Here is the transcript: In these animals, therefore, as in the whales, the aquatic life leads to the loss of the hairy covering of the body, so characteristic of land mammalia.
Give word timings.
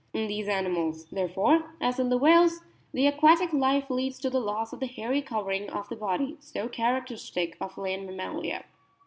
In 0.15 0.25
these 0.27 0.47
animals, 0.47 1.05
therefore, 1.11 1.75
as 1.79 1.99
in 1.99 2.09
the 2.09 2.17
whales, 2.17 2.63
the 2.91 3.05
aquatic 3.05 3.53
life 3.53 3.87
leads 3.91 4.17
to 4.21 4.31
the 4.31 4.39
loss 4.39 4.73
of 4.73 4.79
the 4.79 4.87
hairy 4.87 5.21
covering 5.21 5.69
of 5.69 5.89
the 5.89 5.95
body, 5.95 6.37
so 6.39 6.67
characteristic 6.67 7.55
of 7.61 7.77
land 7.77 8.07
mammalia. 8.07 8.63